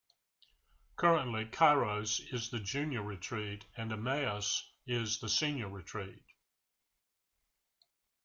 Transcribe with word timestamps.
Currently, 0.95 1.45
Kairos 1.45 2.21
is 2.33 2.49
the 2.49 2.59
junior 2.59 3.03
retreat 3.03 3.67
and 3.77 3.91
Emmaus 3.91 4.67
is 4.87 5.19
the 5.19 5.29
senior 5.29 5.69
retreat. 5.69 6.23